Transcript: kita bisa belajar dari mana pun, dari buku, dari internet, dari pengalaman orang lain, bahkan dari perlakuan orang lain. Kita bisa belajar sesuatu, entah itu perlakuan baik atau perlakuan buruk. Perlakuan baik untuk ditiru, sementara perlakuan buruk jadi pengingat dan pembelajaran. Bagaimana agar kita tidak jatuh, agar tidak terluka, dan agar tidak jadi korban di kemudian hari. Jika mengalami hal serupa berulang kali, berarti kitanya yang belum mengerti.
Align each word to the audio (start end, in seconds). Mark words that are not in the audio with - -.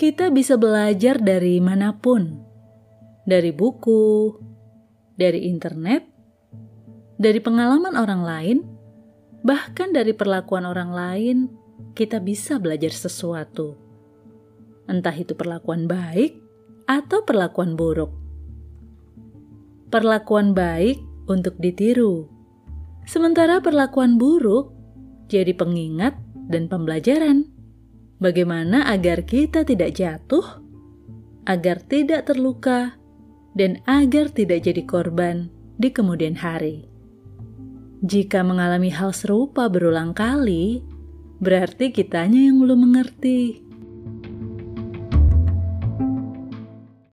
kita 0.00 0.32
bisa 0.32 0.56
belajar 0.56 1.20
dari 1.20 1.60
mana 1.60 1.92
pun, 1.92 2.40
dari 3.28 3.52
buku, 3.52 4.32
dari 5.12 5.44
internet, 5.44 6.08
dari 7.20 7.36
pengalaman 7.36 7.92
orang 8.00 8.24
lain, 8.24 8.58
bahkan 9.44 9.92
dari 9.92 10.16
perlakuan 10.16 10.64
orang 10.64 10.96
lain. 10.96 11.38
Kita 11.92 12.16
bisa 12.16 12.56
belajar 12.56 12.96
sesuatu, 12.96 13.76
entah 14.88 15.12
itu 15.12 15.36
perlakuan 15.36 15.84
baik 15.84 16.32
atau 16.88 17.20
perlakuan 17.28 17.76
buruk. 17.76 18.08
Perlakuan 19.92 20.56
baik 20.56 20.96
untuk 21.28 21.60
ditiru, 21.60 22.24
sementara 23.04 23.60
perlakuan 23.60 24.16
buruk 24.16 24.72
jadi 25.28 25.52
pengingat 25.52 26.16
dan 26.48 26.72
pembelajaran. 26.72 27.59
Bagaimana 28.20 28.84
agar 28.92 29.24
kita 29.24 29.64
tidak 29.64 29.96
jatuh, 29.96 30.44
agar 31.48 31.80
tidak 31.80 32.28
terluka, 32.28 33.00
dan 33.56 33.80
agar 33.88 34.28
tidak 34.28 34.62
jadi 34.68 34.84
korban 34.84 35.48
di 35.80 35.88
kemudian 35.88 36.36
hari. 36.36 36.84
Jika 38.04 38.44
mengalami 38.44 38.92
hal 38.92 39.16
serupa 39.16 39.72
berulang 39.72 40.12
kali, 40.12 40.84
berarti 41.40 41.92
kitanya 41.92 42.52
yang 42.52 42.60
belum 42.60 42.92
mengerti. 42.92 43.69